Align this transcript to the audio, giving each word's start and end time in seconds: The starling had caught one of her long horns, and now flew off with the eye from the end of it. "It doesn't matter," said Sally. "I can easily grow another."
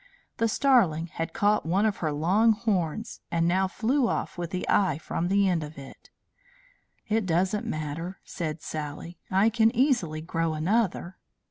The 0.37 0.47
starling 0.47 1.05
had 1.13 1.31
caught 1.31 1.63
one 1.63 1.85
of 1.85 1.97
her 1.97 2.11
long 2.11 2.53
horns, 2.53 3.21
and 3.29 3.47
now 3.47 3.67
flew 3.67 4.07
off 4.07 4.35
with 4.35 4.49
the 4.49 4.67
eye 4.67 4.97
from 4.97 5.27
the 5.27 5.47
end 5.47 5.61
of 5.63 5.77
it. 5.77 6.09
"It 7.07 7.27
doesn't 7.27 7.67
matter," 7.67 8.17
said 8.23 8.63
Sally. 8.63 9.19
"I 9.29 9.49
can 9.49 9.69
easily 9.75 10.21
grow 10.21 10.55
another." 10.55 11.19